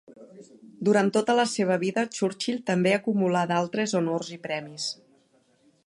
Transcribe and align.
Durant 0.87 1.11
tota 1.17 1.35
la 1.39 1.45
seva 1.51 1.77
vida, 1.85 2.05
Churchill 2.17 2.57
també 2.71 2.95
acumulà 2.97 3.45
d'altres 3.53 3.95
honors 4.01 4.33
i 4.39 4.41
premis. 4.49 4.91